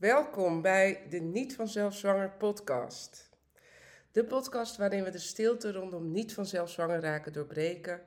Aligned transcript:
Welkom 0.00 0.62
bij 0.62 1.06
de 1.08 1.18
Niet 1.18 1.54
Vanzelf 1.54 1.94
Zwanger 1.94 2.30
podcast. 2.30 3.30
De 4.12 4.24
podcast 4.24 4.76
waarin 4.76 5.04
we 5.04 5.10
de 5.10 5.18
stilte 5.18 5.72
rondom 5.72 6.12
niet 6.12 6.34
vanzelf 6.34 6.70
zwanger 6.70 7.00
raken 7.00 7.32
doorbreken 7.32 8.00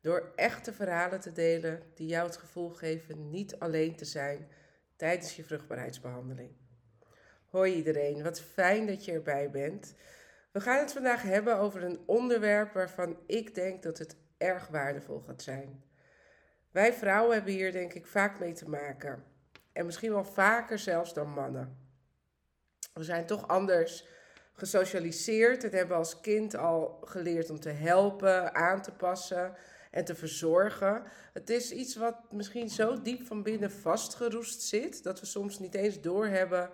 door 0.00 0.32
echte 0.36 0.72
verhalen 0.72 1.20
te 1.20 1.32
delen 1.32 1.82
die 1.94 2.06
jou 2.06 2.26
het 2.26 2.36
gevoel 2.36 2.68
geven 2.68 3.30
niet 3.30 3.58
alleen 3.58 3.96
te 3.96 4.04
zijn 4.04 4.48
tijdens 4.96 5.36
je 5.36 5.44
vruchtbaarheidsbehandeling. 5.44 6.50
Hoi 7.46 7.74
iedereen, 7.74 8.22
wat 8.22 8.40
fijn 8.40 8.86
dat 8.86 9.04
je 9.04 9.12
erbij 9.12 9.50
bent. 9.50 9.94
We 10.52 10.60
gaan 10.60 10.78
het 10.78 10.92
vandaag 10.92 11.22
hebben 11.22 11.58
over 11.58 11.82
een 11.82 12.00
onderwerp 12.06 12.72
waarvan 12.72 13.18
ik 13.26 13.54
denk 13.54 13.82
dat 13.82 13.98
het 13.98 14.16
erg 14.38 14.68
waardevol 14.68 15.20
gaat 15.20 15.42
zijn. 15.42 15.84
Wij 16.70 16.92
vrouwen 16.92 17.34
hebben 17.34 17.52
hier 17.52 17.72
denk 17.72 17.94
ik 17.94 18.06
vaak 18.06 18.38
mee 18.38 18.52
te 18.52 18.68
maken. 18.68 19.29
En 19.80 19.86
misschien 19.86 20.12
wel 20.12 20.24
vaker 20.24 20.78
zelfs 20.78 21.14
dan 21.14 21.30
mannen. 21.30 21.78
We 22.92 23.04
zijn 23.04 23.26
toch 23.26 23.48
anders 23.48 24.06
gesocialiseerd 24.52 25.64
en 25.64 25.70
hebben 25.70 25.96
als 25.96 26.20
kind 26.20 26.56
al 26.56 27.00
geleerd 27.04 27.50
om 27.50 27.60
te 27.60 27.68
helpen, 27.68 28.54
aan 28.54 28.82
te 28.82 28.92
passen 28.92 29.54
en 29.90 30.04
te 30.04 30.14
verzorgen. 30.14 31.02
Het 31.32 31.50
is 31.50 31.72
iets 31.72 31.96
wat 31.96 32.32
misschien 32.32 32.68
zo 32.68 33.02
diep 33.02 33.26
van 33.26 33.42
binnen 33.42 33.70
vastgeroest 33.70 34.62
zit 34.62 35.02
dat 35.02 35.20
we 35.20 35.26
soms 35.26 35.58
niet 35.58 35.74
eens 35.74 36.00
doorhebben 36.00 36.70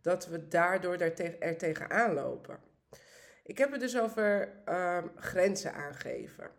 dat 0.00 0.26
we 0.26 0.48
daardoor 0.48 0.96
er 0.96 1.56
tegenaan 1.56 2.14
lopen. 2.14 2.58
Ik 3.44 3.58
heb 3.58 3.70
het 3.70 3.80
dus 3.80 3.98
over 3.98 4.52
um, 4.68 5.10
grenzen 5.16 5.74
aangeven. 5.74 6.50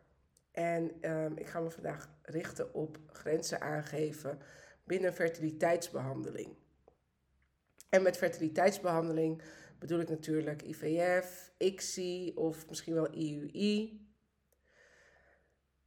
En 0.51 1.11
um, 1.11 1.37
ik 1.37 1.47
ga 1.47 1.59
me 1.59 1.69
vandaag 1.69 2.09
richten 2.21 2.73
op 2.73 2.97
grenzen 3.07 3.61
aangeven 3.61 4.39
binnen 4.85 5.13
fertiliteitsbehandeling. 5.13 6.55
En 7.89 8.01
met 8.01 8.17
fertiliteitsbehandeling 8.17 9.41
bedoel 9.79 9.99
ik 9.99 10.09
natuurlijk 10.09 10.61
IVF, 10.61 11.51
ICSI 11.57 12.31
of 12.35 12.69
misschien 12.69 12.93
wel 12.93 13.13
IUI. 13.13 14.03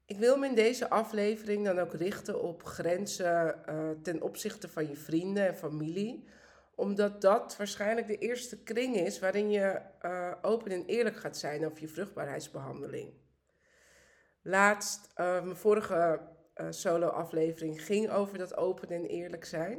Ik 0.07 0.19
wil 0.19 0.37
me 0.39 0.47
in 0.47 0.55
deze 0.55 0.91
aflevering 0.91 1.65
dan 1.65 1.79
ook 1.79 1.95
richten 1.95 2.43
op 2.43 2.65
grenzen 2.65 3.63
uh, 3.69 3.91
ten 4.03 4.23
opzichte 4.23 4.69
van 4.69 4.89
je 4.89 4.97
vrienden 4.97 5.47
en 5.47 5.57
familie, 5.57 6.25
omdat 6.75 7.21
dat 7.21 7.57
waarschijnlijk 7.57 8.07
de 8.07 8.19
eerste 8.19 8.63
kring 8.63 8.97
is 8.97 9.19
waarin 9.19 9.51
je 9.51 9.81
uh, 10.03 10.33
open 10.43 10.71
en 10.71 10.85
eerlijk 10.85 11.17
gaat 11.17 11.37
zijn 11.37 11.67
over 11.67 11.81
je 11.81 11.89
vruchtbaarheidsbehandeling. 11.89 13.13
Laatst, 14.43 15.09
uh, 15.17 15.43
mijn 15.45 15.57
vorige 15.57 16.21
solo-aflevering 16.71 17.83
ging 17.85 18.11
over 18.11 18.39
dat 18.39 18.57
open 18.57 18.89
en 18.89 19.05
eerlijk 19.05 19.45
zijn. 19.45 19.79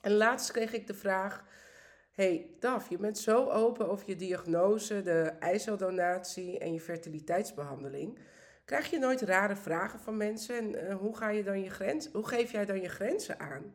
En 0.00 0.12
laatst 0.12 0.50
kreeg 0.50 0.72
ik 0.72 0.86
de 0.86 0.94
vraag: 0.94 1.44
Hey 2.12 2.50
Daf, 2.60 2.88
je 2.88 2.98
bent 2.98 3.18
zo 3.18 3.48
open 3.50 3.88
over 3.88 4.08
je 4.08 4.16
diagnose, 4.16 5.02
de 5.02 5.22
eiceldonatie 5.22 6.58
en 6.58 6.72
je 6.72 6.80
fertiliteitsbehandeling. 6.80 8.18
Krijg 8.64 8.90
je 8.90 8.98
nooit 8.98 9.20
rare 9.20 9.56
vragen 9.56 10.00
van 10.00 10.16
mensen? 10.16 10.56
En 10.56 10.84
uh, 10.84 10.96
hoe, 10.96 11.16
ga 11.16 11.28
je 11.28 11.42
dan 11.42 11.62
je 11.62 11.70
grens, 11.70 12.08
hoe 12.12 12.26
geef 12.26 12.52
jij 12.52 12.64
dan 12.64 12.80
je 12.80 12.88
grenzen 12.88 13.38
aan? 13.38 13.74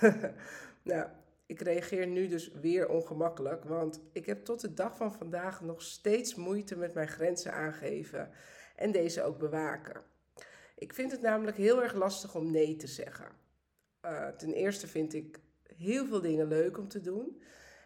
nou, 0.82 1.08
ik 1.46 1.60
reageer 1.60 2.06
nu 2.06 2.28
dus 2.28 2.52
weer 2.52 2.88
ongemakkelijk, 2.88 3.64
want 3.64 4.00
ik 4.12 4.26
heb 4.26 4.44
tot 4.44 4.60
de 4.60 4.74
dag 4.74 4.96
van 4.96 5.12
vandaag 5.12 5.60
nog 5.60 5.82
steeds 5.82 6.34
moeite 6.34 6.76
met 6.76 6.94
mijn 6.94 7.08
grenzen 7.08 7.52
aangeven 7.52 8.30
en 8.78 8.92
deze 8.92 9.22
ook 9.22 9.38
bewaken. 9.38 10.02
Ik 10.74 10.94
vind 10.94 11.10
het 11.10 11.20
namelijk 11.20 11.56
heel 11.56 11.82
erg 11.82 11.94
lastig 11.94 12.34
om 12.34 12.50
nee 12.50 12.76
te 12.76 12.86
zeggen. 12.86 13.28
Uh, 14.04 14.28
ten 14.28 14.52
eerste 14.52 14.86
vind 14.86 15.14
ik 15.14 15.40
heel 15.76 16.06
veel 16.06 16.20
dingen 16.20 16.48
leuk 16.48 16.78
om 16.78 16.88
te 16.88 17.00
doen. 17.00 17.42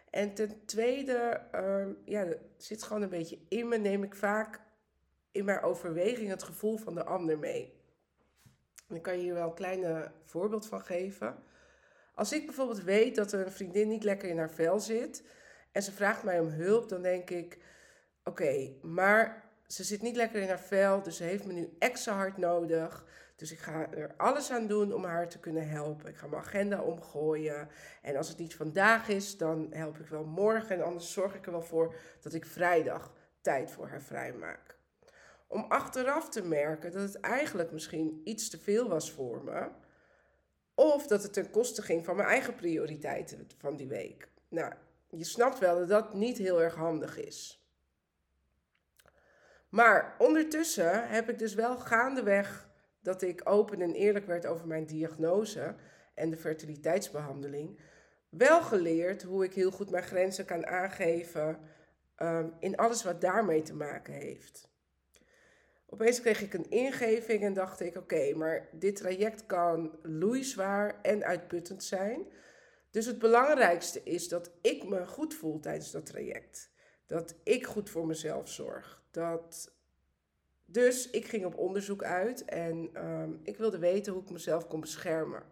En 0.09 0.33
ten 0.33 0.65
tweede, 0.65 1.41
uh, 1.55 1.87
ja, 2.05 2.27
zit 2.57 2.83
gewoon 2.83 3.01
een 3.01 3.09
beetje 3.09 3.39
in 3.47 3.67
me, 3.67 3.77
neem 3.77 4.03
ik 4.03 4.15
vaak 4.15 4.61
in 5.31 5.45
mijn 5.45 5.61
overweging 5.61 6.29
het 6.29 6.43
gevoel 6.43 6.77
van 6.77 6.95
de 6.95 7.03
ander 7.03 7.39
mee. 7.39 7.81
En 8.87 8.95
ik 8.95 9.01
kan 9.01 9.17
je 9.17 9.23
hier 9.23 9.33
wel 9.33 9.47
een 9.47 9.53
klein 9.53 10.11
voorbeeld 10.25 10.67
van 10.67 10.81
geven. 10.81 11.43
Als 12.15 12.33
ik 12.33 12.45
bijvoorbeeld 12.45 12.83
weet 12.83 13.15
dat 13.15 13.31
een 13.31 13.51
vriendin 13.51 13.87
niet 13.87 14.03
lekker 14.03 14.29
in 14.29 14.37
haar 14.37 14.51
vel 14.51 14.79
zit 14.79 15.23
en 15.71 15.83
ze 15.83 15.91
vraagt 15.91 16.23
mij 16.23 16.39
om 16.39 16.47
hulp, 16.47 16.89
dan 16.89 17.01
denk 17.01 17.29
ik: 17.29 17.57
oké, 18.23 18.73
maar 18.81 19.42
ze 19.73 19.83
zit 19.83 20.01
niet 20.01 20.15
lekker 20.15 20.41
in 20.41 20.47
haar 20.47 20.59
vel, 20.59 21.01
dus 21.01 21.17
ze 21.17 21.23
heeft 21.23 21.45
me 21.45 21.53
nu 21.53 21.75
extra 21.79 22.13
hard 22.13 22.37
nodig. 22.37 23.05
Dus 23.35 23.51
ik 23.51 23.59
ga 23.59 23.91
er 23.91 24.13
alles 24.17 24.51
aan 24.51 24.67
doen 24.67 24.93
om 24.93 25.03
haar 25.03 25.29
te 25.29 25.39
kunnen 25.39 25.69
helpen. 25.69 26.09
Ik 26.09 26.17
ga 26.17 26.27
mijn 26.27 26.41
agenda 26.41 26.81
omgooien. 26.81 27.69
En 28.01 28.15
als 28.15 28.27
het 28.27 28.37
niet 28.37 28.55
vandaag 28.55 29.07
is, 29.07 29.37
dan 29.37 29.67
help 29.71 29.99
ik 29.99 30.07
wel 30.07 30.23
morgen. 30.23 30.75
En 30.75 30.83
anders 30.83 31.13
zorg 31.13 31.35
ik 31.35 31.45
er 31.45 31.51
wel 31.51 31.61
voor 31.61 31.95
dat 32.21 32.33
ik 32.33 32.45
vrijdag 32.45 33.13
tijd 33.41 33.71
voor 33.71 33.87
haar 33.87 34.01
vrijmaak. 34.01 34.77
Om 35.47 35.65
achteraf 35.69 36.29
te 36.29 36.43
merken 36.43 36.91
dat 36.91 37.01
het 37.01 37.19
eigenlijk 37.19 37.71
misschien 37.71 38.21
iets 38.23 38.49
te 38.49 38.59
veel 38.59 38.87
was 38.89 39.11
voor 39.11 39.43
me. 39.43 39.69
Of 40.75 41.07
dat 41.07 41.23
het 41.23 41.33
ten 41.33 41.49
koste 41.49 41.81
ging 41.81 42.05
van 42.05 42.15
mijn 42.15 42.27
eigen 42.27 42.55
prioriteiten 42.55 43.47
van 43.57 43.75
die 43.75 43.87
week. 43.87 44.27
Nou, 44.47 44.73
je 45.09 45.25
snapt 45.25 45.59
wel 45.59 45.77
dat 45.77 45.87
dat 45.87 46.13
niet 46.13 46.37
heel 46.37 46.61
erg 46.61 46.75
handig 46.75 47.17
is. 47.17 47.62
Maar 49.73 50.15
ondertussen 50.17 51.07
heb 51.07 51.29
ik 51.29 51.39
dus 51.39 51.53
wel 51.53 51.77
gaandeweg 51.77 52.69
dat 53.01 53.21
ik 53.21 53.41
open 53.43 53.81
en 53.81 53.93
eerlijk 53.93 54.25
werd 54.25 54.45
over 54.45 54.67
mijn 54.67 54.85
diagnose 54.85 55.75
en 56.13 56.29
de 56.29 56.37
fertiliteitsbehandeling, 56.37 57.79
wel 58.29 58.61
geleerd 58.61 59.23
hoe 59.23 59.43
ik 59.43 59.53
heel 59.53 59.71
goed 59.71 59.89
mijn 59.89 60.03
grenzen 60.03 60.45
kan 60.45 60.65
aangeven 60.65 61.59
um, 62.17 62.53
in 62.59 62.75
alles 62.75 63.03
wat 63.03 63.21
daarmee 63.21 63.61
te 63.61 63.73
maken 63.73 64.13
heeft. 64.13 64.69
Opeens 65.85 66.21
kreeg 66.21 66.41
ik 66.41 66.53
een 66.53 66.69
ingeving 66.69 67.43
en 67.43 67.53
dacht 67.53 67.79
ik: 67.79 67.95
oké, 67.95 68.33
maar 68.35 68.67
dit 68.71 68.95
traject 68.95 69.45
kan 69.45 69.99
loeizwaar 70.01 71.01
en 71.01 71.23
uitputtend 71.23 71.83
zijn. 71.83 72.27
Dus 72.91 73.05
het 73.05 73.19
belangrijkste 73.19 74.03
is 74.03 74.27
dat 74.27 74.51
ik 74.61 74.83
me 74.89 75.05
goed 75.05 75.33
voel 75.33 75.59
tijdens 75.59 75.91
dat 75.91 76.05
traject. 76.05 76.72
Dat 77.05 77.35
ik 77.43 77.65
goed 77.65 77.89
voor 77.89 78.05
mezelf 78.05 78.49
zorg. 78.49 79.01
Dat... 79.11 79.71
Dus 80.65 81.09
ik 81.09 81.25
ging 81.25 81.45
op 81.45 81.57
onderzoek 81.57 82.03
uit 82.03 82.45
en 82.45 83.05
um, 83.05 83.39
ik 83.43 83.57
wilde 83.57 83.79
weten 83.79 84.13
hoe 84.13 84.21
ik 84.21 84.29
mezelf 84.29 84.67
kon 84.67 84.79
beschermen. 84.79 85.43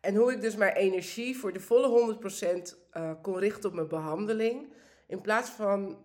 En 0.00 0.14
hoe 0.14 0.32
ik 0.32 0.40
dus 0.40 0.56
mijn 0.56 0.74
energie 0.74 1.36
voor 1.36 1.52
de 1.52 1.60
volle 1.60 2.18
100% 2.20 2.46
uh, 2.46 2.62
eh, 2.90 3.12
kon 3.22 3.38
richten 3.38 3.68
op 3.68 3.74
mijn 3.74 3.88
behandeling. 3.88 4.72
In 5.06 5.20
plaats 5.20 5.50
van 5.50 6.04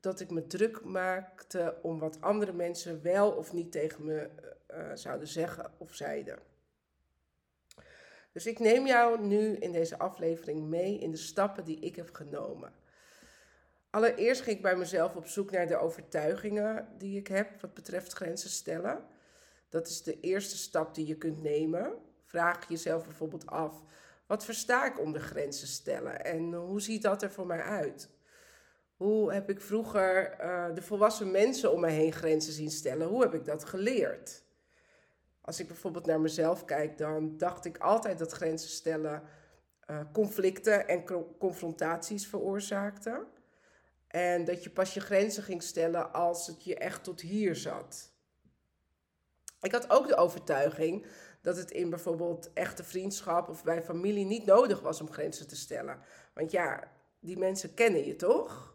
dat 0.00 0.20
ik 0.20 0.30
me 0.30 0.46
druk 0.46 0.84
maakte 0.84 1.78
om 1.82 1.98
wat 1.98 2.20
andere 2.20 2.52
mensen 2.52 3.02
wel 3.02 3.30
of 3.30 3.52
niet 3.52 3.72
tegen 3.72 4.04
me 4.04 4.30
uh, 4.70 4.90
zouden 4.94 5.28
zeggen 5.28 5.72
of 5.78 5.94
zeiden. 5.94 6.38
Dus 8.32 8.46
ik 8.46 8.58
neem 8.58 8.86
jou 8.86 9.20
nu 9.20 9.56
in 9.56 9.72
deze 9.72 9.98
aflevering 9.98 10.62
mee 10.62 10.98
in 10.98 11.10
de 11.10 11.16
stappen 11.16 11.64
die 11.64 11.78
ik 11.80 11.96
heb 11.96 12.14
genomen. 12.14 12.72
Allereerst 13.90 14.40
ging 14.40 14.56
ik 14.56 14.62
bij 14.62 14.76
mezelf 14.76 15.16
op 15.16 15.26
zoek 15.26 15.50
naar 15.50 15.66
de 15.66 15.76
overtuigingen 15.76 16.88
die 16.98 17.18
ik 17.18 17.26
heb 17.26 17.60
wat 17.60 17.74
betreft 17.74 18.12
grenzen 18.12 18.50
stellen. 18.50 19.04
Dat 19.68 19.88
is 19.88 20.02
de 20.02 20.20
eerste 20.20 20.56
stap 20.56 20.94
die 20.94 21.06
je 21.06 21.16
kunt 21.16 21.42
nemen. 21.42 21.94
Vraag 22.24 22.68
jezelf 22.68 23.04
bijvoorbeeld 23.04 23.46
af: 23.46 23.82
wat 24.26 24.44
versta 24.44 24.86
ik 24.86 25.00
onder 25.00 25.20
grenzen 25.20 25.68
stellen 25.68 26.24
en 26.24 26.52
hoe 26.52 26.80
ziet 26.80 27.02
dat 27.02 27.22
er 27.22 27.30
voor 27.30 27.46
mij 27.46 27.62
uit? 27.62 28.10
Hoe 28.96 29.32
heb 29.32 29.50
ik 29.50 29.60
vroeger 29.60 30.40
uh, 30.40 30.74
de 30.74 30.82
volwassen 30.82 31.30
mensen 31.30 31.72
om 31.72 31.80
mij 31.80 31.92
heen 31.92 32.12
grenzen 32.12 32.52
zien 32.52 32.70
stellen? 32.70 33.06
Hoe 33.06 33.22
heb 33.22 33.34
ik 33.34 33.44
dat 33.44 33.64
geleerd? 33.64 34.42
Als 35.42 35.60
ik 35.60 35.66
bijvoorbeeld 35.66 36.06
naar 36.06 36.20
mezelf 36.20 36.64
kijk, 36.64 36.98
dan 36.98 37.36
dacht 37.36 37.64
ik 37.64 37.78
altijd 37.78 38.18
dat 38.18 38.32
grenzen 38.32 38.70
stellen 38.70 39.22
uh, 39.90 40.00
conflicten 40.12 40.88
en 40.88 41.04
confrontaties 41.38 42.26
veroorzaakte. 42.26 43.26
En 44.06 44.44
dat 44.44 44.64
je 44.64 44.70
pas 44.70 44.94
je 44.94 45.00
grenzen 45.00 45.42
ging 45.42 45.62
stellen 45.62 46.12
als 46.12 46.46
het 46.46 46.64
je 46.64 46.76
echt 46.76 47.04
tot 47.04 47.20
hier 47.20 47.56
zat. 47.56 48.10
Ik 49.60 49.72
had 49.72 49.90
ook 49.90 50.08
de 50.08 50.16
overtuiging 50.16 51.06
dat 51.40 51.56
het 51.56 51.70
in 51.70 51.90
bijvoorbeeld 51.90 52.52
echte 52.52 52.84
vriendschap 52.84 53.48
of 53.48 53.64
bij 53.64 53.82
familie 53.82 54.24
niet 54.24 54.44
nodig 54.44 54.80
was 54.80 55.00
om 55.00 55.10
grenzen 55.10 55.48
te 55.48 55.56
stellen. 55.56 56.00
Want 56.34 56.50
ja, 56.50 56.92
die 57.20 57.38
mensen 57.38 57.74
kennen 57.74 58.06
je 58.06 58.16
toch? 58.16 58.74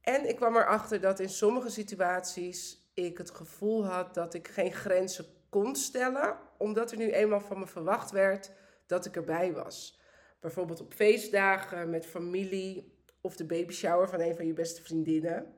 En 0.00 0.28
ik 0.28 0.36
kwam 0.36 0.56
erachter 0.56 1.00
dat 1.00 1.20
in 1.20 1.28
sommige 1.28 1.70
situaties 1.70 2.85
ik 3.04 3.18
het 3.18 3.30
gevoel 3.30 3.86
had 3.86 4.14
dat 4.14 4.34
ik 4.34 4.48
geen 4.48 4.72
grenzen 4.72 5.24
kon 5.48 5.76
stellen, 5.76 6.38
omdat 6.58 6.90
er 6.90 6.96
nu 6.96 7.10
eenmaal 7.10 7.40
van 7.40 7.58
me 7.58 7.66
verwacht 7.66 8.10
werd 8.10 8.52
dat 8.86 9.06
ik 9.06 9.16
erbij 9.16 9.52
was. 9.52 10.00
Bijvoorbeeld 10.40 10.80
op 10.80 10.94
feestdagen 10.94 11.90
met 11.90 12.06
familie 12.06 12.94
of 13.20 13.36
de 13.36 13.44
baby 13.44 13.72
shower 13.72 14.08
van 14.08 14.20
een 14.20 14.36
van 14.36 14.46
je 14.46 14.52
beste 14.52 14.82
vriendinnen. 14.82 15.54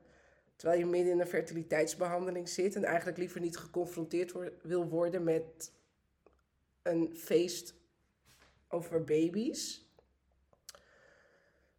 Terwijl 0.55 0.79
je 0.79 0.85
midden 0.85 1.13
in 1.13 1.19
een 1.19 1.27
fertiliteitsbehandeling 1.27 2.49
zit 2.49 2.75
en 2.75 2.83
eigenlijk 2.83 3.17
liever 3.17 3.41
niet 3.41 3.57
geconfronteerd 3.57 4.33
wil 4.61 4.87
worden 4.87 5.23
met 5.23 5.73
een 6.81 7.15
feest 7.15 7.73
over 8.67 9.03
baby's. 9.03 9.88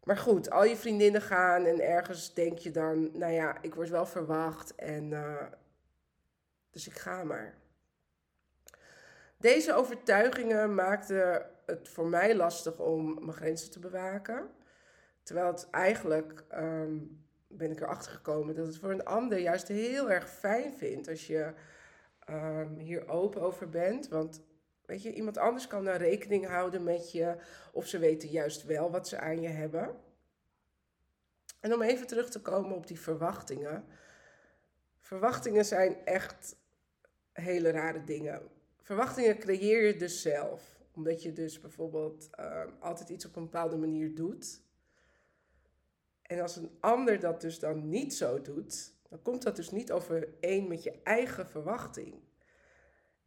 Maar 0.03 0.17
goed, 0.17 0.49
al 0.49 0.63
je 0.63 0.75
vriendinnen 0.75 1.21
gaan 1.21 1.65
en 1.65 1.79
ergens 1.79 2.33
denk 2.33 2.57
je 2.57 2.71
dan, 2.71 3.17
nou 3.17 3.31
ja, 3.31 3.61
ik 3.61 3.75
word 3.75 3.89
wel 3.89 4.05
verwacht 4.05 4.75
en 4.75 5.11
uh, 5.11 5.43
dus 6.69 6.87
ik 6.87 6.97
ga 6.97 7.23
maar. 7.23 7.53
Deze 9.37 9.73
overtuigingen 9.73 10.75
maakten 10.75 11.45
het 11.65 11.89
voor 11.89 12.07
mij 12.07 12.35
lastig 12.35 12.79
om 12.79 13.13
mijn 13.13 13.37
grenzen 13.37 13.71
te 13.71 13.79
bewaken. 13.79 14.49
Terwijl 15.23 15.47
het 15.47 15.69
eigenlijk, 15.69 16.43
um, 16.53 17.25
ben 17.47 17.71
ik 17.71 17.81
erachter 17.81 18.11
gekomen, 18.11 18.55
dat 18.55 18.67
het 18.67 18.77
voor 18.77 18.91
een 18.91 19.05
ander 19.05 19.37
juist 19.37 19.67
heel 19.67 20.11
erg 20.11 20.29
fijn 20.29 20.73
vindt 20.73 21.07
als 21.07 21.27
je 21.27 21.53
um, 22.29 22.77
hier 22.77 23.07
open 23.07 23.41
over 23.41 23.69
bent. 23.69 24.07
Want 24.07 24.41
weet 24.91 25.01
je, 25.01 25.13
iemand 25.13 25.37
anders 25.37 25.67
kan 25.67 25.83
daar 25.83 25.97
rekening 25.97 26.47
houden 26.47 26.83
met 26.83 27.11
je, 27.11 27.35
of 27.71 27.87
ze 27.87 27.97
weten 27.97 28.29
juist 28.29 28.63
wel 28.63 28.91
wat 28.91 29.07
ze 29.07 29.17
aan 29.17 29.41
je 29.41 29.47
hebben. 29.47 29.95
En 31.59 31.73
om 31.73 31.81
even 31.81 32.07
terug 32.07 32.29
te 32.29 32.41
komen 32.41 32.75
op 32.75 32.87
die 32.87 32.99
verwachtingen. 32.99 33.85
Verwachtingen 34.99 35.65
zijn 35.65 36.05
echt 36.05 36.55
hele 37.31 37.69
rare 37.69 38.03
dingen. 38.03 38.41
Verwachtingen 38.81 39.39
creëer 39.39 39.85
je 39.85 39.95
dus 39.95 40.21
zelf. 40.21 40.79
Omdat 40.93 41.23
je 41.23 41.33
dus 41.33 41.59
bijvoorbeeld 41.59 42.29
uh, 42.39 42.63
altijd 42.79 43.09
iets 43.09 43.25
op 43.25 43.35
een 43.35 43.43
bepaalde 43.43 43.77
manier 43.77 44.15
doet. 44.15 44.61
En 46.21 46.39
als 46.39 46.55
een 46.55 46.77
ander 46.79 47.19
dat 47.19 47.41
dus 47.41 47.59
dan 47.59 47.89
niet 47.89 48.13
zo 48.13 48.41
doet, 48.41 48.93
dan 49.09 49.21
komt 49.21 49.43
dat 49.43 49.55
dus 49.55 49.71
niet 49.71 49.91
overeen 49.91 50.67
met 50.67 50.83
je 50.83 51.01
eigen 51.03 51.47
verwachting. 51.47 52.29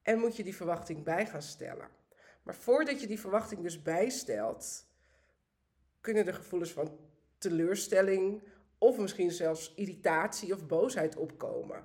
En 0.04 0.18
moet 0.18 0.36
je 0.36 0.44
die 0.44 0.56
verwachting 0.56 1.02
bij 1.02 1.26
gaan 1.26 1.42
stellen. 1.42 1.88
Maar 2.42 2.54
voordat 2.54 3.00
je 3.00 3.06
die 3.06 3.20
verwachting 3.20 3.62
dus 3.62 3.82
bijstelt, 3.82 4.86
kunnen 6.00 6.26
er 6.26 6.34
gevoelens 6.34 6.72
van 6.72 6.98
teleurstelling 7.38 8.42
of 8.78 8.98
misschien 8.98 9.30
zelfs 9.30 9.72
irritatie 9.74 10.52
of 10.52 10.66
boosheid 10.66 11.16
opkomen. 11.16 11.84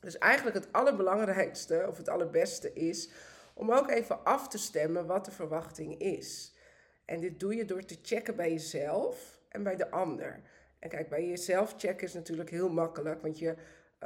Dus 0.00 0.18
eigenlijk 0.18 0.56
het 0.56 0.72
allerbelangrijkste 0.72 1.84
of 1.88 1.96
het 1.96 2.08
allerbeste 2.08 2.72
is 2.72 3.10
om 3.54 3.72
ook 3.72 3.90
even 3.90 4.24
af 4.24 4.48
te 4.48 4.58
stemmen 4.58 5.06
wat 5.06 5.24
de 5.24 5.30
verwachting 5.30 5.98
is. 5.98 6.54
En 7.04 7.20
dit 7.20 7.40
doe 7.40 7.54
je 7.54 7.64
door 7.64 7.84
te 7.84 7.98
checken 8.02 8.36
bij 8.36 8.50
jezelf 8.50 9.40
en 9.48 9.62
bij 9.62 9.76
de 9.76 9.90
ander. 9.90 10.42
En 10.78 10.88
kijk, 10.88 11.08
bij 11.08 11.26
jezelf 11.26 11.74
checken 11.76 12.06
is 12.06 12.14
natuurlijk 12.14 12.50
heel 12.50 12.68
makkelijk, 12.68 13.22
want 13.22 13.38
je 13.38 13.54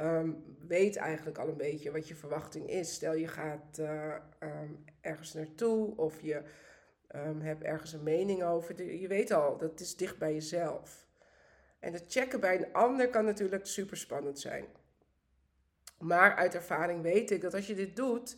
ehm, 0.01 0.31
weet 0.67 0.95
eigenlijk 0.95 1.37
al 1.37 1.47
een 1.47 1.57
beetje 1.57 1.91
wat 1.91 2.07
je 2.07 2.15
verwachting 2.15 2.69
is. 2.69 2.93
Stel 2.93 3.13
je 3.13 3.27
gaat 3.27 3.77
uh, 3.79 4.15
um, 4.39 4.83
ergens 5.01 5.33
naartoe 5.33 5.97
of 5.97 6.21
je 6.21 6.41
um, 7.15 7.41
hebt 7.41 7.63
ergens 7.63 7.93
een 7.93 8.03
mening 8.03 8.43
over. 8.43 8.83
Je 8.83 9.07
weet 9.07 9.31
al, 9.31 9.57
dat 9.57 9.79
is 9.79 9.95
dicht 9.95 10.17
bij 10.17 10.33
jezelf. 10.33 11.07
En 11.79 11.93
het 11.93 12.03
checken 12.07 12.39
bij 12.39 12.57
een 12.57 12.73
ander 12.73 13.09
kan 13.09 13.25
natuurlijk 13.25 13.65
super 13.65 13.97
spannend 13.97 14.39
zijn. 14.39 14.65
Maar 15.99 16.35
uit 16.35 16.55
ervaring 16.55 17.01
weet 17.01 17.31
ik 17.31 17.41
dat 17.41 17.53
als 17.53 17.67
je 17.67 17.75
dit 17.75 17.95
doet, 17.95 18.37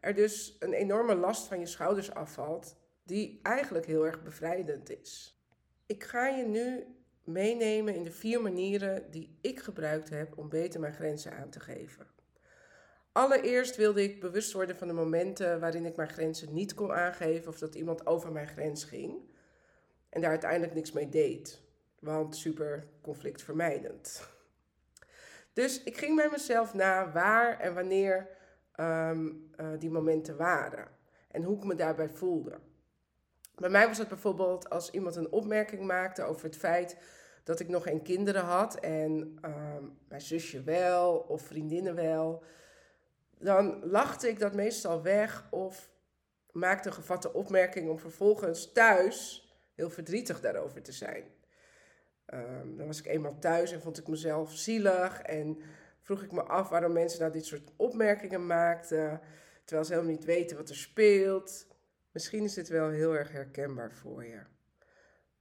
er 0.00 0.14
dus 0.14 0.56
een 0.58 0.72
enorme 0.72 1.14
last 1.14 1.46
van 1.46 1.58
je 1.58 1.66
schouders 1.66 2.14
afvalt, 2.14 2.76
die 3.04 3.40
eigenlijk 3.42 3.86
heel 3.86 4.06
erg 4.06 4.22
bevrijdend 4.22 4.90
is. 5.00 5.40
Ik 5.86 6.04
ga 6.04 6.26
je 6.26 6.44
nu 6.44 6.86
meenemen 7.24 7.94
in 7.94 8.02
de 8.02 8.12
vier 8.12 8.42
manieren 8.42 9.10
die 9.10 9.38
ik 9.40 9.60
gebruikt 9.60 10.10
heb 10.10 10.38
om 10.38 10.48
beter 10.48 10.80
mijn 10.80 10.94
grenzen 10.94 11.36
aan 11.36 11.50
te 11.50 11.60
geven. 11.60 12.06
Allereerst 13.12 13.76
wilde 13.76 14.02
ik 14.02 14.20
bewust 14.20 14.52
worden 14.52 14.76
van 14.76 14.88
de 14.88 14.94
momenten 14.94 15.60
waarin 15.60 15.86
ik 15.86 15.96
mijn 15.96 16.08
grenzen 16.08 16.54
niet 16.54 16.74
kon 16.74 16.92
aangeven 16.92 17.48
of 17.48 17.58
dat 17.58 17.74
iemand 17.74 18.06
over 18.06 18.32
mijn 18.32 18.48
grens 18.48 18.84
ging 18.84 19.30
en 20.08 20.20
daar 20.20 20.30
uiteindelijk 20.30 20.74
niks 20.74 20.92
mee 20.92 21.08
deed, 21.08 21.62
want 21.98 22.36
super 22.36 22.86
conflictvermijdend. 23.00 24.28
Dus 25.52 25.82
ik 25.82 25.96
ging 25.96 26.16
bij 26.16 26.28
mezelf 26.30 26.74
na 26.74 27.12
waar 27.12 27.60
en 27.60 27.74
wanneer 27.74 28.28
ehm, 28.72 29.32
eh, 29.56 29.66
die 29.78 29.90
momenten 29.90 30.36
waren 30.36 30.88
en 31.30 31.42
hoe 31.42 31.56
ik 31.56 31.64
me 31.64 31.74
daarbij 31.74 32.08
voelde. 32.08 32.58
Bij 33.54 33.70
mij 33.70 33.86
was 33.86 33.98
het 33.98 34.08
bijvoorbeeld 34.08 34.70
als 34.70 34.90
iemand 34.90 35.16
een 35.16 35.32
opmerking 35.32 35.82
maakte 35.82 36.22
over 36.22 36.44
het 36.44 36.56
feit 36.56 36.96
dat 37.44 37.60
ik 37.60 37.68
nog 37.68 37.82
geen 37.82 38.02
kinderen 38.02 38.44
had 38.44 38.80
en 38.80 39.38
ehm, 39.40 39.84
mijn 40.08 40.20
zusje 40.20 40.62
wel 40.62 41.16
of 41.16 41.42
vriendinnen 41.42 41.94
wel 41.94 42.44
dan 43.42 43.80
lachte 43.84 44.28
ik 44.28 44.38
dat 44.38 44.54
meestal 44.54 45.02
weg 45.02 45.46
of 45.50 45.90
maakte 46.50 46.88
een 46.88 46.94
gevatte 46.94 47.32
opmerking 47.32 47.90
om 47.90 47.98
vervolgens 47.98 48.72
thuis 48.72 49.46
heel 49.74 49.90
verdrietig 49.90 50.40
daarover 50.40 50.82
te 50.82 50.92
zijn. 50.92 51.24
Um, 52.34 52.76
dan 52.76 52.86
was 52.86 52.98
ik 52.98 53.06
eenmaal 53.06 53.38
thuis 53.38 53.72
en 53.72 53.80
vond 53.80 53.98
ik 53.98 54.08
mezelf 54.08 54.52
zielig 54.52 55.20
en 55.20 55.58
vroeg 56.00 56.22
ik 56.22 56.32
me 56.32 56.42
af 56.42 56.68
waarom 56.68 56.92
mensen 56.92 57.20
nou 57.20 57.32
dit 57.32 57.46
soort 57.46 57.70
opmerkingen 57.76 58.46
maakten, 58.46 59.20
terwijl 59.64 59.86
ze 59.86 59.92
helemaal 59.92 60.14
niet 60.14 60.24
weten 60.24 60.56
wat 60.56 60.68
er 60.68 60.76
speelt. 60.76 61.66
Misschien 62.12 62.44
is 62.44 62.54
dit 62.54 62.68
wel 62.68 62.88
heel 62.88 63.16
erg 63.16 63.32
herkenbaar 63.32 63.92
voor 63.92 64.24
je. 64.24 64.40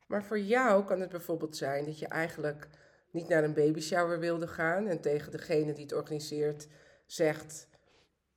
Maar 0.08 0.24
voor 0.24 0.40
jou 0.40 0.86
kan 0.86 1.00
het 1.00 1.10
bijvoorbeeld 1.10 1.58
zijn 1.58 1.86
dat 1.86 2.00
je 2.00 2.08
eigenlijk 2.08 2.68
niet 3.12 3.28
naar 3.28 3.44
een 3.44 3.54
babyshower 3.54 4.20
wilde 4.20 4.48
gaan 4.48 4.88
en 4.88 5.02
tegen 5.02 5.32
degene 5.32 5.74
die 5.74 5.84
het 5.84 5.94
organiseert 5.94 6.68
zegt: 7.06 7.68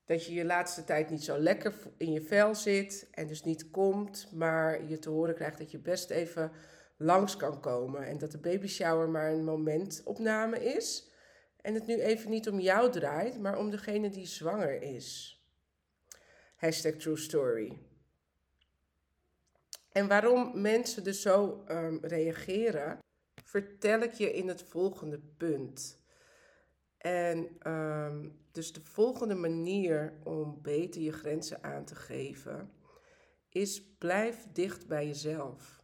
dat 0.04 0.26
je 0.26 0.34
je 0.34 0.44
laatste 0.44 0.84
tijd 0.84 1.10
niet 1.10 1.24
zo 1.24 1.38
lekker 1.38 1.74
in 1.96 2.12
je 2.12 2.22
vel 2.22 2.54
zit 2.54 3.08
en 3.10 3.26
dus 3.26 3.44
niet 3.44 3.70
komt, 3.70 4.28
maar 4.32 4.84
je 4.84 4.98
te 4.98 5.10
horen 5.10 5.34
krijgt 5.34 5.58
dat 5.58 5.70
je 5.70 5.78
best 5.78 6.10
even 6.10 6.52
langs 6.96 7.36
kan 7.36 7.60
komen 7.60 8.06
en 8.06 8.18
dat 8.18 8.30
de 8.30 8.38
baby 8.38 8.66
shower 8.66 9.08
maar 9.08 9.32
een 9.32 9.44
momentopname 9.44 10.64
is 10.64 11.10
en 11.60 11.74
het 11.74 11.86
nu 11.86 12.00
even 12.00 12.30
niet 12.30 12.48
om 12.48 12.60
jou 12.60 12.90
draait, 12.90 13.40
maar 13.40 13.58
om 13.58 13.70
degene 13.70 14.10
die 14.10 14.26
zwanger 14.26 14.82
is. 14.82 15.38
Hashtag 16.56 16.92
true 16.92 17.16
story. 17.16 17.78
En 19.94 20.08
waarom 20.08 20.60
mensen 20.60 21.04
dus 21.04 21.22
zo 21.22 21.64
um, 21.68 21.98
reageren, 22.02 22.98
vertel 23.44 24.00
ik 24.00 24.12
je 24.12 24.32
in 24.32 24.48
het 24.48 24.62
volgende 24.62 25.18
punt. 25.36 26.02
En 26.98 27.70
um, 27.70 28.44
dus 28.52 28.72
de 28.72 28.80
volgende 28.80 29.34
manier 29.34 30.18
om 30.24 30.62
beter 30.62 31.02
je 31.02 31.12
grenzen 31.12 31.62
aan 31.62 31.84
te 31.84 31.94
geven 31.94 32.72
is 33.48 33.96
blijf 33.98 34.46
dicht 34.52 34.86
bij 34.86 35.06
jezelf. 35.06 35.82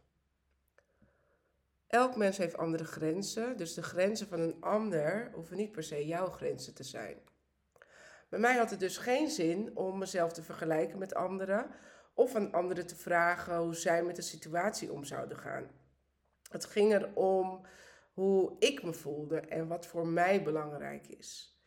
Elk 1.87 2.15
mens 2.15 2.37
heeft 2.37 2.57
andere 2.57 2.85
grenzen, 2.85 3.57
dus 3.57 3.73
de 3.73 3.83
grenzen 3.83 4.27
van 4.27 4.39
een 4.39 4.61
ander 4.61 5.31
hoeven 5.33 5.57
niet 5.57 5.71
per 5.71 5.83
se 5.83 6.07
jouw 6.07 6.27
grenzen 6.27 6.73
te 6.73 6.83
zijn. 6.83 7.17
Bij 8.29 8.39
mij 8.39 8.57
had 8.57 8.69
het 8.69 8.79
dus 8.79 8.97
geen 8.97 9.29
zin 9.29 9.77
om 9.77 9.97
mezelf 9.97 10.31
te 10.31 10.43
vergelijken 10.43 10.97
met 10.97 11.13
anderen 11.13 11.71
of 12.21 12.35
aan 12.35 12.51
anderen 12.51 12.87
te 12.87 12.95
vragen 12.95 13.57
hoe 13.57 13.75
zij 13.75 14.03
met 14.03 14.15
de 14.15 14.21
situatie 14.21 14.91
om 14.91 15.03
zouden 15.03 15.37
gaan. 15.37 15.67
Het 16.49 16.65
ging 16.65 16.93
erom 16.93 17.65
hoe 18.13 18.55
ik 18.59 18.83
me 18.83 18.93
voelde 18.93 19.39
en 19.39 19.67
wat 19.67 19.85
voor 19.85 20.07
mij 20.07 20.43
belangrijk 20.43 21.07
is. 21.07 21.59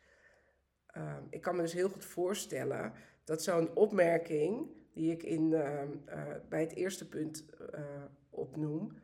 Ehm, 0.86 1.22
ik 1.30 1.40
kan 1.40 1.56
me 1.56 1.62
dus 1.62 1.72
heel 1.72 1.88
goed 1.88 2.04
voorstellen 2.04 2.92
dat 3.24 3.42
zo'n 3.42 3.74
opmerking, 3.74 4.68
die 4.92 5.12
ik 5.12 5.22
in, 5.22 5.50
uh, 5.50 5.82
bij 6.48 6.60
het 6.60 6.74
eerste 6.74 7.08
punt 7.08 7.44
uh, 7.74 7.80
opnoem, 8.30 8.98